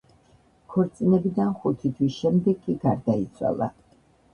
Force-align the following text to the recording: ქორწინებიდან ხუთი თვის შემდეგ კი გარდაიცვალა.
ქორწინებიდან 0.75 1.53
ხუთი 1.59 1.95
თვის 2.01 2.19
შემდეგ 2.25 2.67
კი 2.67 2.81
გარდაიცვალა. 2.91 3.75